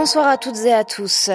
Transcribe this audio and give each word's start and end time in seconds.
Bonsoir 0.00 0.28
à 0.28 0.38
toutes 0.38 0.64
et 0.64 0.72
à 0.72 0.82
tous. 0.82 1.28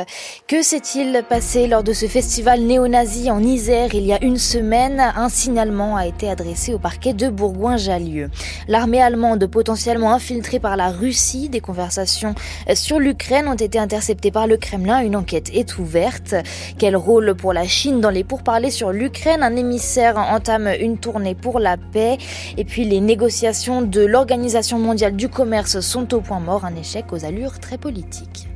Que 0.47 0.63
s'est-il 0.63 1.23
passé 1.29 1.67
lors 1.67 1.83
de 1.83 1.93
ce 1.93 2.07
festival 2.07 2.61
néo-nazi 2.61 3.29
en 3.29 3.43
Isère 3.43 3.93
il 3.93 4.03
y 4.07 4.11
a 4.11 4.23
une 4.23 4.39
semaine? 4.39 4.99
Un 4.99 5.29
signalement 5.29 5.95
a 5.95 6.07
été 6.07 6.31
adressé 6.31 6.73
au 6.73 6.79
parquet 6.79 7.13
de 7.13 7.29
Bourgoin-Jallieu. 7.29 8.31
L'armée 8.67 9.03
allemande 9.03 9.45
potentiellement 9.45 10.13
infiltrée 10.13 10.59
par 10.59 10.77
la 10.77 10.89
Russie, 10.89 11.47
des 11.47 11.59
conversations 11.59 12.33
sur 12.73 12.97
l'Ukraine 12.97 13.47
ont 13.47 13.53
été 13.53 13.77
interceptées 13.77 14.31
par 14.31 14.47
le 14.47 14.57
Kremlin. 14.57 15.01
Une 15.01 15.15
enquête 15.15 15.51
est 15.53 15.77
ouverte. 15.77 16.33
Quel 16.79 16.95
rôle 16.95 17.35
pour 17.35 17.53
la 17.53 17.67
Chine 17.67 18.01
dans 18.01 18.09
les 18.09 18.23
pourparlers 18.23 18.71
sur 18.71 18.91
l'Ukraine? 18.91 19.43
Un 19.43 19.57
émissaire 19.57 20.17
entame 20.17 20.71
une 20.79 20.97
tournée 20.97 21.35
pour 21.35 21.59
la 21.59 21.77
paix. 21.77 22.17
Et 22.57 22.65
puis 22.65 22.83
les 22.83 22.99
négociations 22.99 23.83
de 23.83 24.01
l'Organisation 24.03 24.79
mondiale 24.79 25.15
du 25.15 25.29
commerce 25.29 25.81
sont 25.81 26.15
au 26.15 26.21
point 26.21 26.39
mort. 26.39 26.65
Un 26.65 26.75
échec 26.75 27.13
aux 27.13 27.25
allures 27.25 27.59
très 27.59 27.77
politiques. 27.77 28.47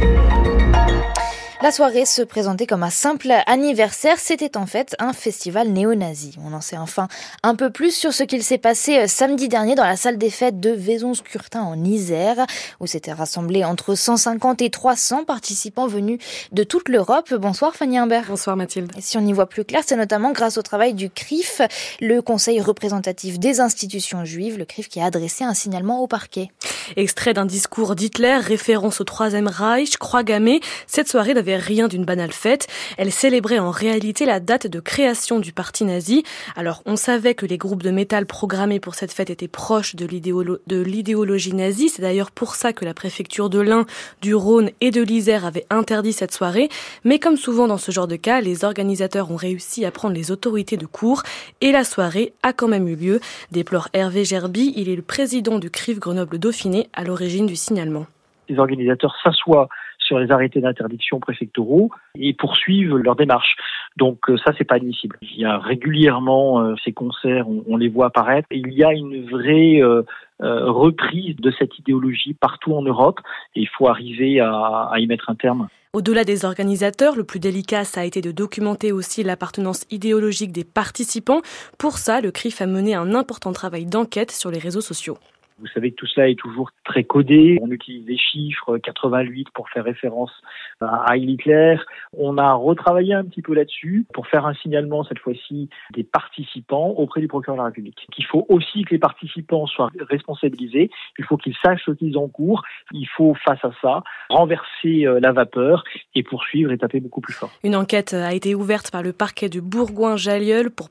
Thank 0.00 1.18
you. 1.18 1.23
La 1.62 1.70
soirée 1.70 2.04
se 2.04 2.20
présentait 2.20 2.66
comme 2.66 2.82
un 2.82 2.90
simple 2.90 3.32
anniversaire, 3.46 4.18
c'était 4.18 4.56
en 4.56 4.66
fait 4.66 4.96
un 4.98 5.12
festival 5.12 5.68
néo-nazi. 5.68 6.36
On 6.44 6.52
en 6.52 6.60
sait 6.60 6.76
enfin 6.76 7.08
un 7.42 7.54
peu 7.54 7.70
plus 7.70 7.94
sur 7.94 8.12
ce 8.12 8.24
qu'il 8.24 8.42
s'est 8.42 8.58
passé 8.58 8.98
euh, 8.98 9.06
samedi 9.06 9.48
dernier 9.48 9.74
dans 9.74 9.84
la 9.84 9.96
salle 9.96 10.18
des 10.18 10.30
fêtes 10.30 10.58
de 10.58 10.70
Vaison-Scurtin 10.70 11.62
en 11.62 11.82
Isère, 11.82 12.44
où 12.80 12.86
s'étaient 12.86 13.12
rassemblés 13.12 13.64
entre 13.64 13.94
150 13.94 14.62
et 14.62 14.70
300 14.70 15.24
participants 15.24 15.86
venus 15.86 16.18
de 16.52 16.64
toute 16.64 16.88
l'Europe. 16.88 17.32
Bonsoir 17.32 17.74
Fanny 17.74 17.98
Imbert. 17.98 18.24
Bonsoir 18.28 18.56
Mathilde. 18.56 18.92
Et 18.98 19.00
si 19.00 19.16
on 19.16 19.24
y 19.24 19.32
voit 19.32 19.48
plus 19.48 19.64
clair, 19.64 19.82
c'est 19.86 19.96
notamment 19.96 20.32
grâce 20.32 20.58
au 20.58 20.62
travail 20.62 20.92
du 20.92 21.08
CRIF, 21.08 21.62
le 22.00 22.20
Conseil 22.20 22.60
représentatif 22.60 23.38
des 23.38 23.60
institutions 23.60 24.24
juives, 24.24 24.58
le 24.58 24.64
CRIF 24.64 24.88
qui 24.88 25.00
a 25.00 25.06
adressé 25.06 25.44
un 25.44 25.54
signalement 25.54 26.00
au 26.00 26.08
parquet. 26.08 26.50
Extrait 26.96 27.32
d'un 27.32 27.46
discours 27.46 27.94
d'Hitler, 27.94 28.36
référence 28.36 29.00
au 29.00 29.04
Troisième 29.04 29.48
Reich, 29.48 29.96
croix 29.96 30.22
gammée, 30.22 30.60
cette 30.86 31.08
soirée 31.08 31.32
n'avait 31.32 31.53
rien 31.56 31.88
d'une 31.88 32.04
banale 32.04 32.32
fête. 32.32 32.66
Elle 32.98 33.12
célébrait 33.12 33.58
en 33.58 33.70
réalité 33.70 34.26
la 34.26 34.40
date 34.40 34.66
de 34.66 34.80
création 34.80 35.40
du 35.40 35.52
parti 35.52 35.84
nazi. 35.84 36.24
Alors, 36.56 36.82
on 36.86 36.96
savait 36.96 37.34
que 37.34 37.46
les 37.46 37.58
groupes 37.58 37.82
de 37.82 37.90
métal 37.90 38.26
programmés 38.26 38.80
pour 38.80 38.94
cette 38.94 39.12
fête 39.12 39.30
étaient 39.30 39.48
proches 39.48 39.96
de 39.96 40.06
l'idéologie 40.06 41.54
nazie. 41.54 41.88
C'est 41.88 42.02
d'ailleurs 42.02 42.30
pour 42.30 42.54
ça 42.54 42.72
que 42.72 42.84
la 42.84 42.94
préfecture 42.94 43.50
de 43.50 43.60
l'Ain, 43.60 43.86
du 44.22 44.34
Rhône 44.34 44.70
et 44.80 44.90
de 44.90 45.02
l'Isère 45.02 45.44
avait 45.44 45.66
interdit 45.70 46.12
cette 46.12 46.32
soirée. 46.32 46.68
Mais 47.04 47.18
comme 47.18 47.36
souvent 47.36 47.66
dans 47.66 47.78
ce 47.78 47.90
genre 47.90 48.08
de 48.08 48.16
cas, 48.16 48.40
les 48.40 48.64
organisateurs 48.64 49.30
ont 49.30 49.36
réussi 49.36 49.84
à 49.84 49.90
prendre 49.90 50.14
les 50.14 50.30
autorités 50.30 50.76
de 50.76 50.86
cours 50.86 51.22
et 51.60 51.72
la 51.72 51.84
soirée 51.84 52.32
a 52.42 52.52
quand 52.52 52.68
même 52.68 52.88
eu 52.88 52.96
lieu, 52.96 53.20
déplore 53.50 53.88
Hervé 53.92 54.24
Gerby. 54.24 54.72
Il 54.76 54.88
est 54.88 54.96
le 54.96 55.02
président 55.02 55.58
du 55.58 55.70
CRIF 55.70 55.98
Grenoble-Dauphiné 55.98 56.88
à 56.92 57.04
l'origine 57.04 57.46
du 57.46 57.56
signalement. 57.56 58.06
Les 58.48 58.58
organisateurs 58.58 59.14
s'assoient 59.22 59.68
sur 60.04 60.18
les 60.18 60.30
arrêtés 60.30 60.60
d'interdiction 60.60 61.18
préfectoraux 61.18 61.90
et 62.14 62.34
poursuivent 62.34 62.96
leur 62.96 63.16
démarche. 63.16 63.56
Donc 63.96 64.28
euh, 64.28 64.36
ça, 64.44 64.52
c'est 64.56 64.64
pas 64.64 64.76
admissible. 64.76 65.16
Il 65.22 65.40
y 65.40 65.44
a 65.44 65.58
régulièrement 65.58 66.60
euh, 66.60 66.74
ces 66.84 66.92
concerts, 66.92 67.46
on, 67.48 67.76
les 67.76 67.88
voit 67.88 68.06
apparaître. 68.06 68.46
il 68.50 68.72
y 68.72 68.84
a 68.84 68.92
une 68.92 69.28
vraie 69.28 69.80
euh, 69.80 70.02
reprise 70.40 71.36
de 71.36 71.52
cette 71.58 71.78
idéologie 71.78 72.34
partout 72.34 72.74
en 72.74 72.82
Europe 72.82 73.20
et 73.54 73.60
il 73.62 73.68
faut 73.68 73.88
arriver 73.88 74.40
à, 74.40 74.88
à 74.92 74.98
y 74.98 75.06
mettre 75.06 75.30
un 75.30 75.34
terme. 75.34 75.68
Au-delà 75.92 76.24
des 76.24 76.44
organisateurs, 76.44 77.14
le 77.14 77.22
plus 77.22 77.38
délicat, 77.38 77.84
ça 77.84 78.00
a 78.00 78.04
été 78.04 78.20
de 78.20 78.32
documenter 78.32 78.90
aussi 78.90 79.22
l'appartenance 79.22 79.86
idéologique 79.92 80.50
des 80.50 80.64
participants. 80.64 81.40
Pour 81.78 81.98
ça, 81.98 82.20
le 82.20 82.32
CRIF 82.32 82.60
a 82.60 82.66
mené 82.66 82.96
un 82.96 83.14
important 83.14 83.52
travail 83.52 83.86
d'enquête 83.86 84.32
sur 84.32 84.50
les 84.50 84.58
réseaux 84.58 84.80
sociaux. 84.80 85.18
Vous 85.58 85.66
savez 85.68 85.92
que 85.92 85.96
tout 85.96 86.06
cela 86.06 86.28
est 86.28 86.38
toujours 86.38 86.70
très 86.84 87.04
codé. 87.04 87.58
On 87.62 87.70
utilise 87.70 88.04
des 88.04 88.18
chiffres 88.18 88.78
88 88.78 89.48
pour 89.54 89.68
faire 89.70 89.84
référence 89.84 90.32
à 90.80 91.16
Hitler. 91.16 91.76
On 92.16 92.38
a 92.38 92.52
retravaillé 92.54 93.14
un 93.14 93.24
petit 93.24 93.42
peu 93.42 93.54
là-dessus 93.54 94.04
pour 94.12 94.26
faire 94.26 94.46
un 94.46 94.54
signalement 94.54 95.04
cette 95.04 95.20
fois-ci 95.20 95.68
des 95.92 96.02
participants 96.02 96.88
auprès 96.88 97.20
du 97.20 97.28
procureur 97.28 97.56
de 97.56 97.60
la 97.62 97.66
République. 97.66 98.06
Il 98.18 98.24
faut 98.24 98.44
aussi 98.48 98.82
que 98.82 98.90
les 98.90 98.98
participants 98.98 99.66
soient 99.66 99.90
responsabilisés. 100.00 100.90
Il 101.18 101.24
faut 101.24 101.36
qu'ils 101.36 101.56
sachent 101.62 101.84
ce 101.86 101.92
qu'ils 101.92 102.18
encourent. 102.18 102.64
Il 102.92 103.06
faut 103.06 103.34
face 103.44 103.64
à 103.64 103.70
ça 103.80 104.02
renverser 104.30 105.06
euh, 105.06 105.20
la 105.20 105.32
vapeur 105.32 105.84
et 106.14 106.22
poursuivre 106.22 106.72
et 106.72 106.78
taper 106.78 107.00
beaucoup 107.00 107.20
plus 107.20 107.32
fort. 107.32 107.50
Une 107.62 107.76
enquête 107.76 108.12
a 108.12 108.34
été 108.34 108.54
ouverte 108.54 108.90
par 108.90 109.02
le 109.02 109.12
parquet 109.12 109.48
de 109.48 109.60
Bourgoin-Jallieu 109.60 110.70
pour, 110.70 110.88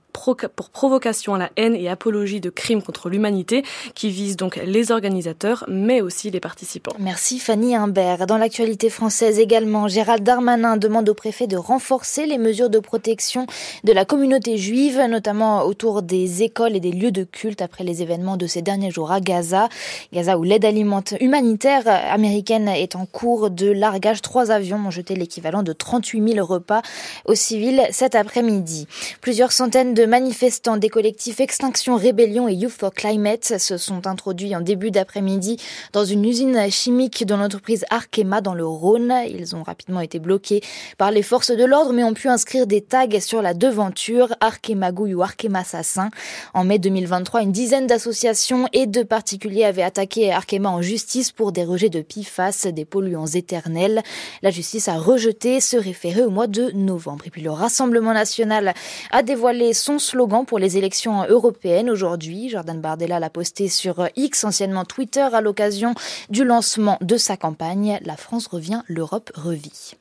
pour 0.56 0.70
provocation 0.70 1.36
à 1.36 1.38
la 1.38 1.50
haine 1.58 1.76
et 1.76 1.90
apologie 1.90 2.40
de 2.40 2.50
crimes 2.50 2.82
contre 2.82 3.10
l'humanité 3.10 3.64
qui 3.96 4.10
vise 4.10 4.38
donc 4.38 4.53
les 4.58 4.92
organisateurs, 4.92 5.66
mais 5.68 6.02
aussi 6.02 6.32
les 6.32 6.40
participants. 6.40 6.94
Merci 7.00 7.40
Fanny 7.40 7.76
Imbert. 7.76 8.28
Dans 8.28 8.38
l'actualité 8.38 8.90
française 8.90 9.40
également, 9.40 9.88
Gérald 9.88 10.24
Darmanin 10.24 10.78
demande 10.78 11.10
au 11.10 11.14
préfet 11.14 11.48
de 11.48 11.58
renforcer 11.58 12.26
les 12.26 12.38
mesures 12.38 12.70
de 12.70 12.80
protection 12.80 13.48
de 13.84 13.94
la 13.94 14.06
communauté 14.06 14.58
juive, 14.58 15.02
notamment 15.10 15.64
autour 15.64 16.02
des 16.02 16.44
écoles 16.44 16.76
et 16.76 16.80
des 16.80 16.92
lieux 16.92 17.12
de 17.12 17.24
culte 17.24 17.62
après 17.62 17.84
les 17.84 18.02
événements 18.02 18.38
de 18.38 18.48
ces 18.48 18.62
derniers 18.62 18.92
jours 18.92 19.12
à 19.12 19.20
Gaza. 19.20 19.70
Gaza 20.14 20.38
où 20.38 20.44
l'aide 20.44 20.66
alimentaire 20.66 21.18
humanitaire 21.22 21.84
américaine 21.88 22.68
est 22.68 22.96
en 22.96 23.06
cours 23.06 23.50
de 23.50 23.72
largage. 23.72 24.22
Trois 24.22 24.52
avions 24.52 24.78
ont 24.86 24.92
jeté 24.92 25.16
l'équivalent 25.16 25.64
de 25.64 25.74
38 25.74 26.34
000 26.34 26.46
repas 26.46 26.82
aux 27.26 27.36
civils 27.36 27.82
cet 27.92 28.16
après-midi. 28.16 28.88
Plusieurs 29.22 29.52
centaines 29.52 29.94
de 29.94 30.06
manifestants 30.06 30.78
des 30.78 30.90
collectifs 30.90 31.40
Extinction 31.40 31.96
Rébellion 31.96 32.48
et 32.48 32.54
Youth 32.54 32.72
for 32.72 32.94
Climate 32.94 33.58
se 33.58 33.78
sont 33.78 34.08
introduits 34.08 34.43
en 34.56 34.62
début 34.62 34.92
d'après-midi 34.92 35.58
dans 35.94 36.06
une 36.06 36.26
usine 36.26 36.70
chimique 36.70 37.26
de 37.26 37.34
l'entreprise 37.34 37.86
Arkema 37.90 38.42
dans 38.42 38.54
le 38.54 38.66
Rhône. 38.66 39.14
Ils 39.30 39.56
ont 39.56 39.64
rapidement 39.64 40.02
été 40.02 40.20
bloqués 40.20 40.62
par 40.98 41.12
les 41.12 41.24
forces 41.24 41.52
de 41.52 41.64
l'ordre 41.64 41.94
mais 41.94 42.04
ont 42.04 42.14
pu 42.14 42.28
inscrire 42.28 42.68
des 42.68 42.82
tags 42.82 43.20
sur 43.20 43.42
la 43.42 43.54
devanture 43.54 44.36
Arkema 44.42 44.92
Gouille 44.92 45.14
ou 45.14 45.24
Arkema 45.24 45.60
Assassin. 45.60 46.10
En 46.54 46.64
mai 46.64 46.80
2023, 46.80 47.44
une 47.44 47.52
dizaine 47.52 47.88
d'associations 47.88 48.68
et 48.74 48.88
de 48.88 49.04
particuliers 49.04 49.66
avaient 49.66 49.84
attaqué 49.84 50.32
Arkema 50.32 50.70
en 50.70 50.82
justice 50.82 51.32
pour 51.32 51.52
des 51.52 51.64
rejets 51.64 51.90
de 51.90 52.02
PFAS, 52.02 52.68
des 52.72 52.86
polluants 52.86 53.28
éternels. 53.28 54.02
La 54.42 54.50
justice 54.50 54.88
a 54.88 54.98
rejeté 54.98 55.60
ce 55.60 55.78
référé 55.78 56.24
au 56.24 56.30
mois 56.30 56.48
de 56.48 56.72
novembre. 56.72 57.26
Et 57.28 57.30
puis 57.30 57.42
le 57.42 57.52
Rassemblement 57.52 58.14
national 58.14 58.74
a 59.12 59.24
dévoilé 59.24 59.74
son 59.74 60.00
slogan 60.00 60.46
pour 60.46 60.60
les 60.60 60.78
élections 60.78 61.24
européennes 61.28 61.90
aujourd'hui. 61.90 62.50
Jordan 62.50 62.82
Bardella 62.82 63.20
l'a 63.20 63.30
posté 63.30 63.68
sur 63.68 64.08
X 64.16 64.33
anciennement 64.44 64.86
Twitter, 64.86 65.28
à 65.32 65.42
l'occasion 65.42 65.94
du 66.30 66.44
lancement 66.44 66.98
de 67.02 67.18
sa 67.18 67.38
campagne 67.38 68.00
La 68.04 68.18
France 68.18 68.48
revient, 68.48 68.82
l'Europe 68.88 69.32
revit. 69.36 69.96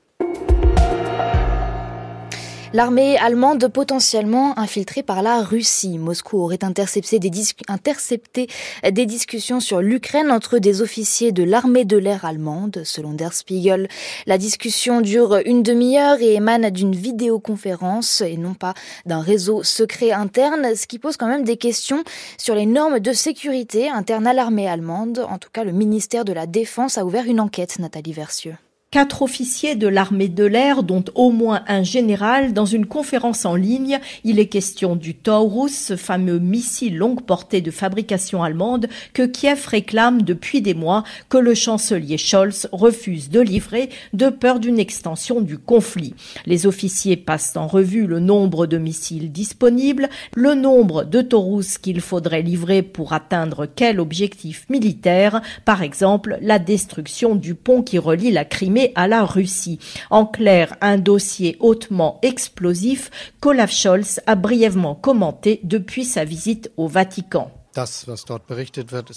L'armée 2.75 3.19
allemande 3.19 3.69
potentiellement 3.69 4.59
infiltrée 4.59 5.03
par 5.03 5.21
la 5.21 5.43
Russie. 5.43 5.99
Moscou 5.99 6.39
aurait 6.39 6.65
intercepté 6.65 7.19
des, 7.19 9.07
discussions 9.07 9.61
sur 9.61 9.83
l'Ukraine 9.83 10.31
entre 10.31 10.59
des 10.59 10.81
officiers 10.81 11.33
de 11.33 11.43
l'armée 11.43 11.85
de 11.85 11.99
l'air 11.99 12.25
allemande, 12.25 12.81
selon 12.87 13.13
Der 13.13 13.35
Spiegel. 13.35 13.89
La 14.27 14.39
discussion 14.39 15.03
dure 15.03 15.41
une 15.45 15.63
demi-heure 15.63 16.23
et 16.23 16.33
émane 16.33 16.71
d'une 16.71 16.95
vidéoconférence 16.95 18.23
et 18.23 18.39
non 18.39 18.55
pas 18.55 18.73
d'un 19.05 19.21
réseau 19.21 19.63
secret 19.63 20.13
interne, 20.13 20.75
ce 20.75 20.87
qui 20.87 20.99
pose 20.99 21.19
quand 21.19 21.29
même 21.29 21.45
des 21.45 21.59
questions 21.59 22.03
sur 22.39 22.55
les 22.55 22.65
normes 22.65 23.01
de 23.01 23.13
sécurité 23.13 23.91
internes 23.91 24.27
à 24.27 24.33
l'armée 24.33 24.67
allemande. 24.67 25.27
En 25.29 25.37
tout 25.37 25.51
cas, 25.53 25.65
le 25.65 25.73
ministère 25.73 26.25
de 26.25 26.33
la 26.33 26.47
Défense 26.47 26.97
a 26.97 27.05
ouvert 27.05 27.27
une 27.27 27.41
enquête, 27.41 27.79
Nathalie 27.79 28.15
Versieux 28.15 28.57
quatre 28.93 29.23
officiers 29.23 29.75
de 29.75 29.89
l'armée 29.89 30.29
de 30.29 30.45
l'air, 30.45 30.83
dont 30.83 31.05
au 31.15 31.31
moins 31.31 31.63
un 31.67 31.83
général, 31.83 32.53
dans 32.53 32.67
une 32.67 32.85
conférence 32.85 33.47
en 33.47 33.57
ligne. 33.57 33.99
Il 34.23 34.39
est 34.39 34.49
question 34.49 34.97
du 34.97 35.15
Taurus, 35.15 35.73
ce 35.73 35.97
fameux 35.97 36.39
missile 36.39 36.99
longue 36.99 37.23
portée 37.23 37.63
de 37.63 37.71
fabrication 37.71 38.43
allemande 38.43 38.89
que 39.15 39.23
Kiev 39.23 39.67
réclame 39.67 40.21
depuis 40.21 40.61
des 40.61 40.75
mois, 40.75 41.05
que 41.31 41.39
le 41.39 41.55
chancelier 41.55 42.19
Scholz 42.19 42.69
refuse 42.71 43.31
de 43.31 43.41
livrer 43.41 43.89
de 44.13 44.29
peur 44.29 44.61
d'une 44.61 44.79
extension 44.79 45.41
du 45.41 45.57
conflit. 45.57 46.13
Les 46.45 46.67
officiers 46.67 47.17
passent 47.17 47.57
en 47.57 47.69
revue 47.69 48.07
le 48.07 48.21
nombre 48.21 48.67
de 48.67 48.77
missiles 48.77 49.33
disponibles, 49.33 50.11
le 50.35 50.53
nombre 50.53 51.05
de 51.05 51.23
Taurus 51.23 51.79
qu'il 51.79 52.03
faudrait 52.03 52.43
livrer 52.43 52.83
pour 52.83 53.15
atteindre 53.15 53.67
quel 53.75 54.01
objectif 54.01 54.67
militaire, 54.69 55.41
par 55.65 55.83
exemple 55.83 56.37
la 56.43 56.59
destruction 56.59 57.35
du 57.35 57.55
pont 57.55 57.83
qui 57.83 57.99
relie 57.99 58.31
la 58.31 58.45
Crimée 58.45 58.82
à 58.95 59.07
la 59.07 59.25
Russie. 59.25 59.79
En 60.11 60.27
clair, 60.27 60.77
un 60.81 60.99
dossier 60.99 61.57
hautement 61.61 62.19
explosif 62.23 63.11
qu'Olaf 63.41 63.73
Scholz 63.73 64.21
a 64.27 64.35
brièvement 64.35 64.95
commenté 64.95 65.61
depuis 65.63 66.05
sa 66.05 66.25
visite 66.25 66.71
au 66.77 66.89
Vatican. 66.89 67.51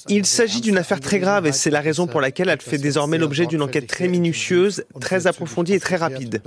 Il 0.08 0.26
s'agit 0.26 0.62
d'une 0.62 0.78
affaire 0.78 1.00
très 1.00 1.20
grave 1.20 1.46
et 1.46 1.52
c'est 1.52 1.70
la 1.70 1.82
raison 1.82 2.08
pour 2.08 2.22
laquelle 2.22 2.50
elle 2.50 2.62
fait 2.62 2.78
désormais 2.78 3.18
l'objet 3.18 3.46
d'une 3.46 3.62
enquête 3.62 3.88
très 3.88 4.08
minutieuse, 4.08 4.86
très 5.02 5.28
approfondie 5.28 5.74
et 5.74 5.80
très 5.80 5.98
rapide. 5.98 6.42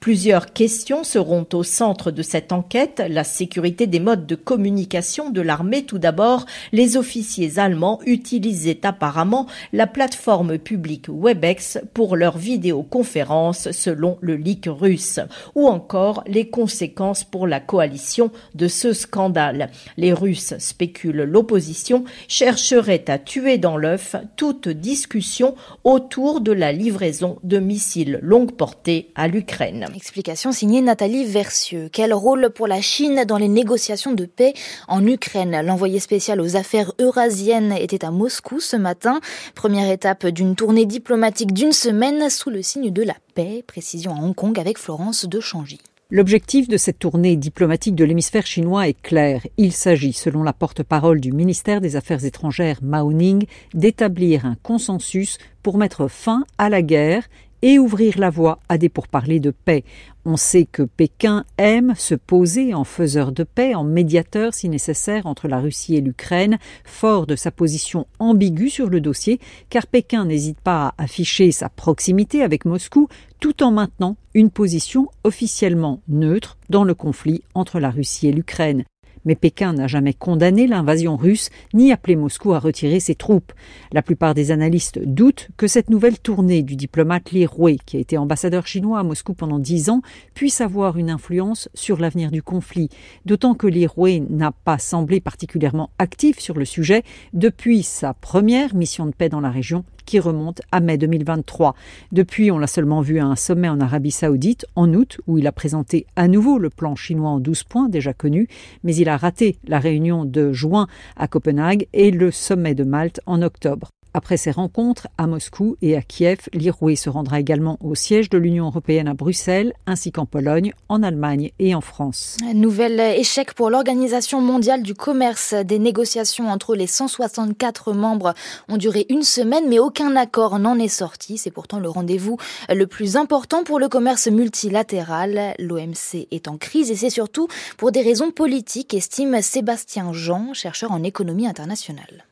Plusieurs 0.00 0.54
questions 0.54 1.04
seront 1.04 1.46
au 1.52 1.62
centre 1.62 2.10
de 2.10 2.22
cette 2.22 2.52
enquête. 2.52 3.02
La 3.06 3.22
sécurité 3.22 3.86
des 3.86 4.00
modes 4.00 4.26
de 4.26 4.34
communication 4.34 5.28
de 5.28 5.42
l'armée 5.42 5.84
tout 5.84 5.98
d'abord. 5.98 6.46
Les 6.72 6.96
officiers 6.96 7.58
allemands 7.58 8.00
utilisaient 8.06 8.86
apparemment 8.86 9.46
la 9.74 9.86
plateforme 9.86 10.56
publique 10.56 11.10
Webex 11.10 11.80
pour 11.92 12.16
leurs 12.16 12.38
vidéoconférences 12.38 13.72
selon 13.72 14.16
le 14.22 14.36
leak 14.36 14.68
russe. 14.70 15.20
Ou 15.54 15.68
encore 15.68 16.24
les 16.26 16.48
conséquences 16.48 17.22
pour 17.22 17.46
la 17.46 17.60
coalition 17.60 18.30
de 18.54 18.68
ce 18.68 18.94
scandale. 18.94 19.70
Les 19.98 20.14
Russes 20.14 20.54
spéculent 20.56 21.24
l'opposition 21.24 22.04
chercherait 22.26 23.04
à 23.08 23.18
tuer 23.18 23.58
dans 23.58 23.76
l'œuf 23.76 24.16
toute 24.36 24.66
discussion 24.66 25.56
autour 25.84 26.40
de 26.40 26.52
la 26.52 26.72
livraison 26.72 27.38
de 27.44 27.58
missiles 27.58 28.18
longue 28.22 28.52
portée 28.52 29.10
à 29.14 29.28
l'Ukraine. 29.28 29.88
Explication 29.94 30.52
signée 30.52 30.82
Nathalie 30.82 31.24
Versieux. 31.24 31.88
Quel 31.92 32.12
rôle 32.12 32.50
pour 32.50 32.66
la 32.66 32.80
Chine 32.80 33.24
dans 33.26 33.38
les 33.38 33.48
négociations 33.48 34.12
de 34.12 34.24
paix 34.24 34.54
en 34.88 35.06
Ukraine? 35.06 35.62
L'envoyé 35.64 36.00
spécial 36.00 36.40
aux 36.40 36.56
affaires 36.56 36.92
eurasiennes 37.00 37.72
était 37.72 38.04
à 38.04 38.10
Moscou 38.10 38.60
ce 38.60 38.76
matin. 38.76 39.20
Première 39.54 39.90
étape 39.90 40.26
d'une 40.26 40.54
tournée 40.54 40.86
diplomatique 40.86 41.52
d'une 41.52 41.72
semaine 41.72 42.30
sous 42.30 42.50
le 42.50 42.62
signe 42.62 42.90
de 42.90 43.02
la 43.02 43.16
paix. 43.34 43.64
Précision 43.66 44.14
à 44.14 44.20
Hong 44.20 44.34
Kong 44.34 44.58
avec 44.58 44.78
Florence 44.78 45.26
de 45.26 45.40
Changy. 45.40 45.80
L'objectif 46.12 46.66
de 46.66 46.76
cette 46.76 46.98
tournée 46.98 47.36
diplomatique 47.36 47.94
de 47.94 48.04
l'hémisphère 48.04 48.44
chinois 48.44 48.88
est 48.88 49.00
clair. 49.00 49.46
Il 49.58 49.72
s'agit, 49.72 50.12
selon 50.12 50.42
la 50.42 50.52
porte-parole 50.52 51.20
du 51.20 51.30
ministère 51.30 51.80
des 51.80 51.94
Affaires 51.94 52.24
étrangères 52.24 52.80
Mao 52.82 53.12
Ning, 53.12 53.46
d'établir 53.74 54.44
un 54.44 54.56
consensus 54.60 55.38
pour 55.62 55.78
mettre 55.78 56.08
fin 56.08 56.44
à 56.58 56.68
la 56.68 56.82
guerre 56.82 57.28
et 57.62 57.78
ouvrir 57.78 58.18
la 58.18 58.30
voie 58.30 58.58
à 58.68 58.78
des 58.78 58.88
pourparlers 58.88 59.40
de 59.40 59.50
paix. 59.50 59.84
On 60.24 60.36
sait 60.36 60.66
que 60.70 60.82
Pékin 60.82 61.44
aime 61.56 61.94
se 61.96 62.14
poser 62.14 62.74
en 62.74 62.84
faiseur 62.84 63.32
de 63.32 63.42
paix, 63.42 63.74
en 63.74 63.84
médiateur 63.84 64.52
si 64.52 64.68
nécessaire 64.68 65.26
entre 65.26 65.48
la 65.48 65.60
Russie 65.60 65.96
et 65.96 66.00
l'Ukraine, 66.00 66.58
fort 66.84 67.26
de 67.26 67.36
sa 67.36 67.50
position 67.50 68.06
ambiguë 68.18 68.70
sur 68.70 68.90
le 68.90 69.00
dossier, 69.00 69.40
car 69.70 69.86
Pékin 69.86 70.26
n'hésite 70.26 70.60
pas 70.60 70.88
à 70.98 71.04
afficher 71.04 71.52
sa 71.52 71.68
proximité 71.68 72.42
avec 72.42 72.64
Moscou 72.64 73.08
tout 73.40 73.62
en 73.62 73.70
maintenant 73.70 74.16
une 74.34 74.50
position 74.50 75.08
officiellement 75.24 76.02
neutre 76.08 76.58
dans 76.68 76.84
le 76.84 76.94
conflit 76.94 77.42
entre 77.54 77.80
la 77.80 77.90
Russie 77.90 78.28
et 78.28 78.32
l'Ukraine 78.32 78.84
mais 79.24 79.34
Pékin 79.34 79.72
n'a 79.72 79.86
jamais 79.86 80.14
condamné 80.14 80.66
l'invasion 80.66 81.16
russe 81.16 81.50
ni 81.74 81.92
appelé 81.92 82.16
Moscou 82.16 82.52
à 82.52 82.58
retirer 82.58 83.00
ses 83.00 83.14
troupes. 83.14 83.52
La 83.92 84.02
plupart 84.02 84.34
des 84.34 84.50
analystes 84.50 85.00
doutent 85.04 85.48
que 85.56 85.66
cette 85.66 85.90
nouvelle 85.90 86.18
tournée 86.18 86.62
du 86.62 86.76
diplomate 86.76 87.30
Li 87.32 87.46
Rui, 87.46 87.78
qui 87.84 87.96
a 87.96 88.00
été 88.00 88.18
ambassadeur 88.18 88.66
chinois 88.66 89.00
à 89.00 89.02
Moscou 89.02 89.34
pendant 89.34 89.58
dix 89.58 89.90
ans, 89.90 90.02
puisse 90.34 90.60
avoir 90.60 90.96
une 90.96 91.10
influence 91.10 91.68
sur 91.74 91.98
l'avenir 91.98 92.30
du 92.30 92.42
conflit, 92.42 92.88
d'autant 93.24 93.54
que 93.54 93.66
Li 93.66 93.86
Rui 93.86 94.20
n'a 94.28 94.52
pas 94.52 94.78
semblé 94.78 95.20
particulièrement 95.20 95.90
actif 95.98 96.38
sur 96.38 96.56
le 96.56 96.64
sujet 96.64 97.02
depuis 97.32 97.82
sa 97.82 98.14
première 98.14 98.74
mission 98.74 99.06
de 99.06 99.12
paix 99.12 99.28
dans 99.28 99.40
la 99.40 99.50
région 99.50 99.84
qui 100.04 100.18
remonte 100.18 100.60
à 100.72 100.80
mai 100.80 100.98
2023. 100.98 101.74
Depuis, 102.12 102.50
on 102.50 102.58
l'a 102.58 102.66
seulement 102.66 103.00
vu 103.00 103.18
à 103.18 103.26
un 103.26 103.36
sommet 103.36 103.68
en 103.68 103.80
Arabie 103.80 104.10
saoudite 104.10 104.66
en 104.76 104.92
août, 104.94 105.20
où 105.26 105.38
il 105.38 105.46
a 105.46 105.52
présenté 105.52 106.06
à 106.16 106.28
nouveau 106.28 106.58
le 106.58 106.70
plan 106.70 106.94
chinois 106.96 107.30
en 107.30 107.40
12 107.40 107.64
points 107.64 107.88
déjà 107.88 108.12
connu, 108.12 108.48
mais 108.84 108.94
il 108.94 109.08
a 109.08 109.16
raté 109.16 109.56
la 109.66 109.78
réunion 109.78 110.24
de 110.24 110.52
juin 110.52 110.86
à 111.16 111.28
Copenhague 111.28 111.86
et 111.92 112.10
le 112.10 112.30
sommet 112.30 112.74
de 112.74 112.84
Malte 112.84 113.20
en 113.26 113.42
octobre. 113.42 113.90
Après 114.12 114.36
ces 114.36 114.50
rencontres 114.50 115.06
à 115.18 115.28
Moscou 115.28 115.76
et 115.82 115.96
à 115.96 116.02
Kiev, 116.02 116.48
l'Iroué 116.52 116.96
se 116.96 117.08
rendra 117.08 117.38
également 117.38 117.78
au 117.80 117.94
siège 117.94 118.28
de 118.28 118.38
l'Union 118.38 118.66
européenne 118.66 119.06
à 119.06 119.14
Bruxelles, 119.14 119.72
ainsi 119.86 120.10
qu'en 120.10 120.26
Pologne, 120.26 120.72
en 120.88 121.04
Allemagne 121.04 121.52
et 121.60 121.76
en 121.76 121.80
France. 121.80 122.36
Nouvel 122.54 122.98
échec 122.98 123.54
pour 123.54 123.70
l'Organisation 123.70 124.40
mondiale 124.40 124.82
du 124.82 124.94
commerce. 124.94 125.54
Des 125.54 125.78
négociations 125.78 126.48
entre 126.48 126.74
les 126.74 126.88
164 126.88 127.92
membres 127.92 128.34
ont 128.68 128.76
duré 128.78 129.06
une 129.10 129.22
semaine, 129.22 129.68
mais 129.68 129.78
aucun 129.78 130.16
accord 130.16 130.58
n'en 130.58 130.78
est 130.78 130.88
sorti. 130.88 131.38
C'est 131.38 131.52
pourtant 131.52 131.78
le 131.78 131.88
rendez-vous 131.88 132.36
le 132.68 132.86
plus 132.86 133.16
important 133.16 133.62
pour 133.62 133.78
le 133.78 133.88
commerce 133.88 134.26
multilatéral. 134.26 135.54
L'OMC 135.58 136.26
est 136.32 136.48
en 136.48 136.56
crise 136.56 136.90
et 136.90 136.96
c'est 136.96 137.10
surtout 137.10 137.46
pour 137.76 137.92
des 137.92 138.02
raisons 138.02 138.32
politiques, 138.32 138.94
estime 138.94 139.40
Sébastien 139.40 140.12
Jean, 140.12 140.52
chercheur 140.52 140.90
en 140.90 141.02
économie 141.04 141.46
internationale 141.46 142.24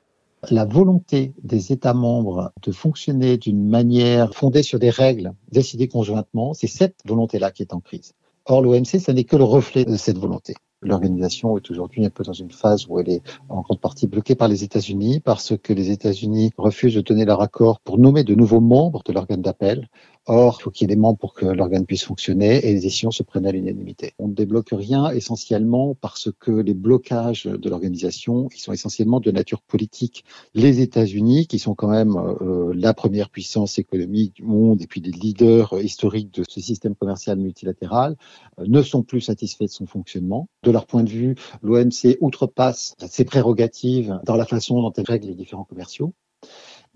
la 0.51 0.65
volonté 0.65 1.33
des 1.43 1.73
États 1.73 1.95
membres 1.95 2.53
de 2.63 2.73
fonctionner 2.73 3.37
d'une 3.37 3.69
manière 3.69 4.35
fondée 4.35 4.63
sur 4.63 4.79
des 4.79 4.91
règles 4.91 5.33
décidées 5.51 5.89
conjointement, 5.89 6.55
c'est 6.55 6.67
cette 6.67 7.01
volonté-là 7.05 7.51
qui 7.51 7.63
est 7.63 7.75
en 7.75 7.81
crise. 7.81 8.15
Or, 8.47 8.63
l'OMC, 8.63 8.99
ce 8.99 9.11
n'est 9.11 9.25
que 9.25 9.37
le 9.37 9.45
reflet 9.45 9.85
de 9.85 9.97
cette 9.97 10.19
volonté. 10.19 10.55
L'organisation 10.81 11.57
est 11.57 11.71
aujourd'hui 11.71 12.05
un 12.07 12.11
peu 12.11 12.23
dans 12.23 12.33
une 12.33 12.53
phase 12.53 12.87
où 12.89 13.01
elle 13.01 13.11
est 13.11 13.23
en 13.49 13.63
grande 13.63 13.81
partie 13.81 14.07
bloquée 14.07 14.37
par 14.37 14.47
les 14.47 14.63
États-Unis 14.63 15.19
parce 15.19 15.57
que 15.57 15.73
les 15.73 15.91
États-Unis 15.91 16.53
refusent 16.57 16.95
de 16.95 17.01
donner 17.01 17.25
leur 17.25 17.43
accord 17.43 17.81
pour 17.81 17.99
nommer 17.99 18.23
de 18.23 18.37
nouveaux 18.37 18.61
membres 18.61 19.03
de 19.05 19.13
l'organe 19.13 19.43
d'appel. 19.43 19.89
Or, 20.31 20.59
il 20.61 20.63
faut 20.63 20.71
qu'il 20.71 20.87
y 20.87 20.93
ait 20.93 20.95
des 20.95 21.01
membres 21.01 21.19
pour 21.19 21.33
que 21.33 21.47
l'organe 21.47 21.87
puisse 21.87 22.05
fonctionner 22.05 22.59
et 22.59 22.75
les 22.75 22.81
décisions 22.81 23.11
se 23.11 23.23
prennent 23.23 23.47
à 23.47 23.51
l'unanimité. 23.51 24.13
On 24.19 24.29
ne 24.29 24.35
débloque 24.35 24.69
rien 24.73 25.09
essentiellement 25.09 25.95
parce 25.95 26.29
que 26.39 26.51
les 26.51 26.75
blocages 26.75 27.45
de 27.45 27.71
l'organisation, 27.71 28.51
ils 28.55 28.61
sont 28.61 28.75
essentiellement 28.75 29.21
de 29.21 29.31
nature 29.31 29.63
politique. 29.63 30.27
Les 30.53 30.83
États-Unis, 30.83 31.47
qui 31.47 31.59
sont 31.59 31.75
quand 31.75 31.89
même 31.89 32.15
euh, 32.19 32.75
la 32.75 32.93
première 32.93 33.31
puissance 33.31 33.79
économique 33.79 34.35
du 34.35 34.43
monde 34.43 34.83
et 34.83 34.87
puis 34.87 35.01
les 35.01 35.13
leaders 35.13 35.73
historiques 35.81 36.35
de 36.35 36.45
ce 36.47 36.61
système 36.61 36.95
commercial 36.95 37.39
multilatéral, 37.39 38.15
euh, 38.59 38.67
ne 38.69 38.83
sont 38.83 39.03
plus 39.03 39.23
satisfaits 39.23 39.65
de 39.65 39.71
son 39.71 39.87
fonctionnement. 39.87 40.51
De 40.63 40.71
leur 40.71 40.85
point 40.85 41.05
de 41.05 41.11
vue, 41.11 41.37
l'OMC 41.63 42.19
outrepasse 42.21 42.97
ses 43.09 43.25
prérogatives 43.25 44.21
dans 44.27 44.37
la 44.37 44.45
façon 44.45 44.83
dont 44.83 44.93
elle 44.93 45.07
règle 45.07 45.29
les 45.29 45.35
différents 45.35 45.65
commerciaux. 45.65 46.13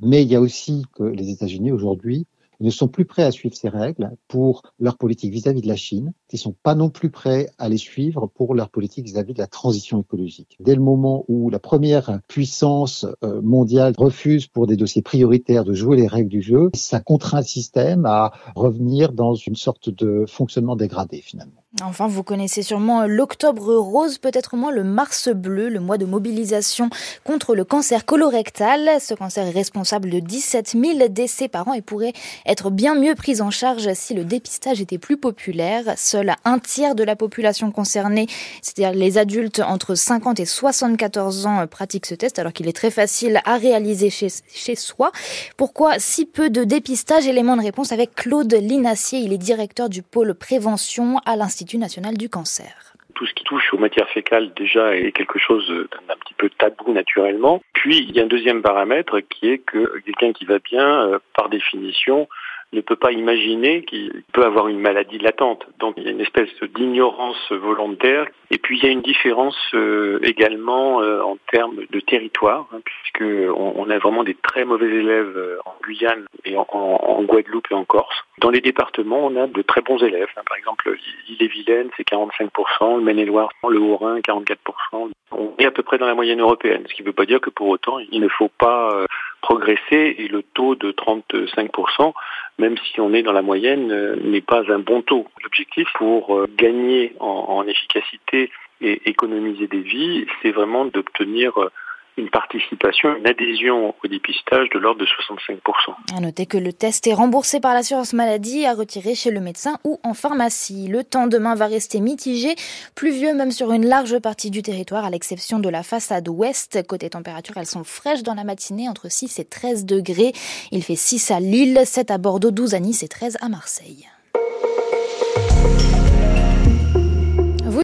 Mais 0.00 0.22
il 0.22 0.30
y 0.30 0.34
a 0.34 0.40
aussi 0.42 0.84
que 0.94 1.04
les 1.04 1.30
États-Unis 1.30 1.72
aujourd'hui 1.72 2.26
ne 2.60 2.70
sont 2.70 2.88
plus 2.88 3.04
prêts 3.04 3.24
à 3.24 3.30
suivre 3.30 3.54
ces 3.56 3.68
règles 3.68 4.10
pour 4.28 4.62
leur 4.78 4.96
politique 4.96 5.32
vis-à-vis 5.32 5.62
de 5.62 5.68
la 5.68 5.76
Chine, 5.76 6.12
ils 6.32 6.38
sont 6.38 6.54
pas 6.62 6.74
non 6.74 6.90
plus 6.90 7.10
prêts 7.10 7.50
à 7.58 7.68
les 7.68 7.76
suivre 7.76 8.26
pour 8.26 8.54
leur 8.54 8.70
politique 8.70 9.04
vis-à-vis 9.04 9.34
de 9.34 9.38
la 9.38 9.46
transition 9.46 10.00
écologique. 10.00 10.56
Dès 10.60 10.74
le 10.74 10.80
moment 10.80 11.24
où 11.28 11.50
la 11.50 11.58
première 11.58 12.20
puissance 12.28 13.06
euh, 13.22 13.40
mondiale 13.42 13.92
refuse 13.98 14.46
pour 14.46 14.66
des 14.66 14.76
dossiers 14.76 15.02
prioritaires 15.02 15.64
de 15.64 15.74
jouer 15.74 15.96
les 15.96 16.06
règles 16.06 16.30
du 16.30 16.42
jeu, 16.42 16.70
ça 16.74 17.00
contraint 17.00 17.40
le 17.40 17.46
système 17.46 18.06
à 18.06 18.32
revenir 18.54 19.12
dans 19.12 19.34
une 19.34 19.56
sorte 19.56 19.90
de 19.90 20.24
fonctionnement 20.26 20.76
dégradé 20.76 21.20
finalement. 21.20 21.61
Enfin, 21.80 22.06
vous 22.06 22.22
connaissez 22.22 22.62
sûrement 22.62 23.06
l'octobre 23.06 23.74
rose, 23.74 24.18
peut-être 24.18 24.56
moins 24.56 24.70
le 24.70 24.84
mars 24.84 25.30
bleu, 25.30 25.70
le 25.70 25.80
mois 25.80 25.96
de 25.96 26.04
mobilisation 26.04 26.90
contre 27.24 27.54
le 27.54 27.64
cancer 27.64 28.04
colorectal. 28.04 29.00
Ce 29.00 29.14
cancer 29.14 29.46
est 29.46 29.52
responsable 29.52 30.10
de 30.10 30.20
17 30.20 30.76
000 30.78 31.08
décès 31.08 31.48
par 31.48 31.68
an 31.68 31.72
et 31.72 31.80
pourrait 31.80 32.12
être 32.44 32.68
bien 32.68 32.94
mieux 32.94 33.14
pris 33.14 33.40
en 33.40 33.50
charge 33.50 33.90
si 33.94 34.12
le 34.12 34.24
dépistage 34.24 34.82
était 34.82 34.98
plus 34.98 35.16
populaire. 35.16 35.94
Seul 35.96 36.34
un 36.44 36.58
tiers 36.58 36.94
de 36.94 37.04
la 37.04 37.16
population 37.16 37.70
concernée, 37.70 38.26
c'est-à-dire 38.60 38.92
les 38.92 39.16
adultes 39.16 39.60
entre 39.60 39.94
50 39.94 40.40
et 40.40 40.44
74 40.44 41.46
ans, 41.46 41.66
pratiquent 41.66 42.06
ce 42.06 42.14
test 42.14 42.38
alors 42.38 42.52
qu'il 42.52 42.68
est 42.68 42.76
très 42.76 42.90
facile 42.90 43.40
à 43.46 43.56
réaliser 43.56 44.10
chez, 44.10 44.28
chez 44.52 44.74
soi. 44.74 45.10
Pourquoi 45.56 45.98
si 45.98 46.26
peu 46.26 46.50
de 46.50 46.64
dépistage? 46.64 47.26
Élément 47.26 47.56
de 47.56 47.62
réponse 47.62 47.92
avec 47.92 48.14
Claude 48.14 48.52
Linassier. 48.52 49.20
Il 49.20 49.32
est 49.32 49.38
directeur 49.38 49.88
du 49.88 50.02
pôle 50.02 50.34
prévention 50.34 51.16
à 51.24 51.34
l'Institut 51.34 51.61
national 51.78 52.16
du 52.16 52.28
cancer 52.28 52.92
tout 53.14 53.26
ce 53.26 53.34
qui 53.34 53.44
touche 53.44 53.72
aux 53.72 53.78
matières 53.78 54.08
fécales 54.08 54.52
déjà 54.54 54.96
est 54.96 55.12
quelque 55.12 55.38
chose 55.38 55.68
d'un 55.68 56.16
petit 56.16 56.34
peu 56.34 56.50
tabou 56.50 56.92
naturellement. 56.92 57.62
Puis 57.72 57.98
il 57.98 58.16
y 58.16 58.20
a 58.20 58.24
un 58.24 58.26
deuxième 58.26 58.62
paramètre 58.62 59.20
qui 59.20 59.48
est 59.48 59.58
que 59.58 60.00
quelqu'un 60.00 60.32
qui 60.32 60.44
va 60.44 60.58
bien, 60.58 61.06
euh, 61.06 61.18
par 61.34 61.48
définition, 61.48 62.28
ne 62.72 62.80
peut 62.80 62.96
pas 62.96 63.12
imaginer 63.12 63.82
qu'il 63.82 64.22
peut 64.32 64.44
avoir 64.44 64.68
une 64.68 64.80
maladie 64.80 65.18
latente. 65.18 65.66
Donc 65.78 65.94
il 65.96 66.04
y 66.04 66.08
a 66.08 66.10
une 66.10 66.20
espèce 66.20 66.48
d'ignorance 66.74 67.52
volontaire. 67.52 68.26
Et 68.50 68.58
puis 68.58 68.78
il 68.78 68.84
y 68.84 68.88
a 68.88 68.90
une 68.90 69.02
différence 69.02 69.56
euh, 69.74 70.18
également 70.22 71.00
euh, 71.02 71.20
en 71.22 71.36
termes 71.50 71.80
de 71.90 72.00
territoire, 72.00 72.66
hein, 72.72 72.80
puisque 72.84 73.30
on, 73.56 73.88
a 73.90 73.98
vraiment 73.98 74.24
des 74.24 74.34
très 74.34 74.64
mauvais 74.64 74.88
élèves 74.88 75.36
euh, 75.36 75.58
en 75.64 75.74
Guyane 75.82 76.24
et 76.44 76.56
en, 76.56 76.66
en, 76.70 77.22
Guadeloupe 77.22 77.68
et 77.70 77.74
en 77.74 77.84
Corse. 77.84 78.16
Dans 78.38 78.50
les 78.50 78.60
départements, 78.60 79.26
on 79.26 79.36
a 79.36 79.46
de 79.46 79.62
très 79.62 79.80
bons 79.80 80.02
élèves. 80.02 80.28
Hein. 80.36 80.42
Par 80.46 80.56
exemple, 80.56 80.96
l'île-et-Vilaine, 81.28 81.90
c'est 81.96 82.06
45%, 82.06 82.96
le 82.96 83.02
Maine-et-Loire, 83.02 83.50
le 83.68 83.78
Haut-Rhin, 83.78 84.20
44%. 84.20 85.10
On 85.32 85.54
est 85.58 85.66
à 85.66 85.70
peu 85.70 85.82
près 85.82 85.98
dans 85.98 86.06
la 86.06 86.14
moyenne 86.14 86.40
européenne, 86.40 86.84
ce 86.88 86.94
qui 86.94 87.02
ne 87.02 87.06
veut 87.06 87.12
pas 87.12 87.26
dire 87.26 87.40
que 87.40 87.50
pour 87.50 87.68
autant, 87.68 87.98
il 87.98 88.20
ne 88.20 88.28
faut 88.28 88.50
pas 88.58 89.06
progresser 89.42 90.14
et 90.18 90.28
le 90.28 90.42
taux 90.42 90.74
de 90.76 90.92
35%, 90.92 92.14
même 92.58 92.76
si 92.78 93.00
on 93.00 93.12
est 93.12 93.22
dans 93.22 93.32
la 93.32 93.42
moyenne, 93.42 93.90
euh, 93.90 94.16
n'est 94.22 94.40
pas 94.40 94.62
un 94.72 94.78
bon 94.78 95.02
taux. 95.02 95.26
L'objectif 95.42 95.88
pour 95.94 96.34
euh, 96.34 96.46
gagner 96.56 97.14
en, 97.20 97.64
efficacité 97.66 98.50
et 98.80 99.08
économiser 99.08 99.66
des 99.66 99.80
vies, 99.80 100.26
c'est 100.40 100.50
vraiment 100.50 100.84
d'obtenir 100.84 101.58
euh, 101.58 101.70
une 102.16 102.28
participation, 102.30 103.16
une 103.16 103.26
adhésion 103.26 103.94
au 104.02 104.08
dépistage 104.08 104.68
de 104.74 104.78
l'ordre 104.78 105.00
de 105.00 105.06
65%. 105.06 106.16
À 106.16 106.20
noter 106.20 106.46
que 106.46 106.58
le 106.58 106.72
test 106.72 107.06
est 107.06 107.14
remboursé 107.14 107.60
par 107.60 107.74
l'assurance 107.74 108.12
maladie 108.12 108.66
à 108.66 108.74
retirer 108.74 109.14
chez 109.14 109.30
le 109.30 109.40
médecin 109.40 109.78
ou 109.84 109.98
en 110.02 110.14
pharmacie. 110.14 110.88
Le 110.88 111.04
temps 111.04 111.26
demain 111.26 111.54
va 111.54 111.66
rester 111.66 112.00
mitigé, 112.00 112.54
pluvieux 112.94 113.34
même 113.34 113.50
sur 113.50 113.72
une 113.72 113.86
large 113.86 114.18
partie 114.18 114.50
du 114.50 114.62
territoire 114.62 115.04
à 115.04 115.10
l'exception 115.10 115.58
de 115.58 115.68
la 115.68 115.82
façade 115.82 116.28
ouest. 116.28 116.86
Côté 116.86 117.08
température, 117.10 117.56
elles 117.56 117.66
sont 117.66 117.84
fraîches 117.84 118.22
dans 118.22 118.34
la 118.34 118.44
matinée 118.44 118.88
entre 118.88 119.10
6 119.10 119.38
et 119.38 119.44
13 119.44 119.86
degrés. 119.86 120.32
Il 120.70 120.82
fait 120.82 120.96
6 120.96 121.30
à 121.30 121.40
Lille, 121.40 121.80
7 121.84 122.10
à 122.10 122.18
Bordeaux, 122.18 122.50
12 122.50 122.74
à 122.74 122.80
Nice 122.80 123.02
et 123.02 123.08
13 123.08 123.38
à 123.40 123.48
Marseille. 123.48 124.08